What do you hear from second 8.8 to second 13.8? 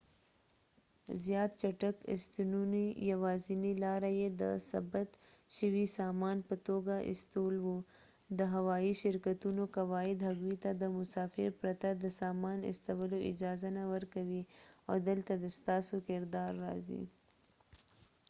شرکتونو قواعد هغوی ته د مسافر پرته د سامان استولو اجازه